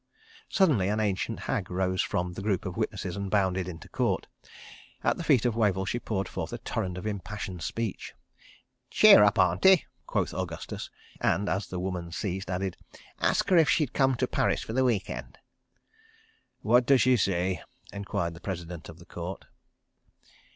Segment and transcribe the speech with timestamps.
[0.49, 4.25] Suddenly an ancient hag arose from the group of witnesses and bounded into Court.
[5.03, 8.15] At the feet of Wavell she poured forth a torrent of impassioned speech.
[8.89, 12.77] "Cheer up, Auntie!" quoth Augustus, and as the woman ceased, added:
[13.19, 15.37] "Ask her if she'd come to Paris for the week end."
[16.61, 17.61] "What does she say?"
[17.93, 19.45] enquired the President of the Court.